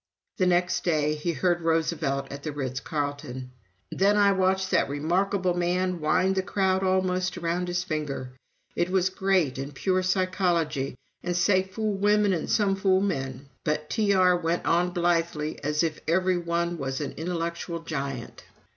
The 0.37 0.47
next 0.47 0.83
day 0.83 1.13
he 1.13 1.33
heard 1.33 1.61
Roosevelt 1.61 2.31
at 2.31 2.41
the 2.41 2.51
Ritz 2.51 2.79
Carton. 2.79 3.51
"Then 3.91 4.17
I 4.17 4.31
watched 4.31 4.71
that 4.71 4.89
remarkable 4.89 5.53
man 5.53 5.99
wind 5.99 6.33
the 6.33 6.41
crowd 6.41 6.81
almost 6.83 7.37
around 7.37 7.67
his 7.67 7.83
finger. 7.83 8.31
It 8.75 8.89
was 8.89 9.09
great, 9.11 9.59
and 9.59 9.75
pure 9.75 10.01
psychology; 10.01 10.95
and 11.21 11.37
say, 11.37 11.61
fool 11.61 11.93
women 11.93 12.33
and 12.33 12.49
some 12.49 12.75
fool 12.75 13.01
men; 13.01 13.47
but 13.63 13.91
T.R. 13.91 14.35
went 14.35 14.65
on 14.65 14.89
blithely 14.89 15.63
as 15.63 15.83
if 15.83 15.99
every 16.07 16.39
one 16.39 16.79
was 16.79 16.99
an 16.99 17.11
intellectual 17.11 17.81
giant." 17.83 18.43